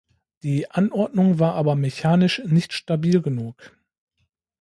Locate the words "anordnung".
0.71-1.37